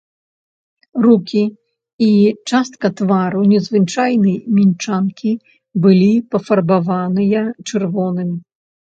[1.05, 1.41] Рукі
[2.05, 2.07] і
[2.51, 5.31] частка твару незвычайнай мінчанкі
[5.85, 8.31] былі пафарбаваныя чырвоным.